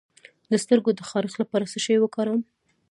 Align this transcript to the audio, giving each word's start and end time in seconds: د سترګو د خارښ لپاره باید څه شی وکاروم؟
د 0.51 0.53
سترګو 0.63 0.89
د 0.95 1.01
خارښ 1.09 1.33
لپاره 1.41 1.63
باید 1.65 1.71
څه 1.73 1.79
شی 1.85 1.95
وکاروم؟ 1.99 2.41